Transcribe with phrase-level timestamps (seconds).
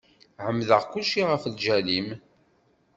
[0.45, 2.07] Ԑemmdeɣ kulci ɣef lǧal-im.